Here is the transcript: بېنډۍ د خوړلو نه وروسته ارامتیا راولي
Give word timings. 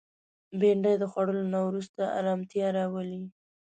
بېنډۍ 0.59 0.95
د 0.99 1.03
خوړلو 1.11 1.43
نه 1.53 1.59
وروسته 1.67 2.01
ارامتیا 2.19 2.67
راولي 2.77 3.21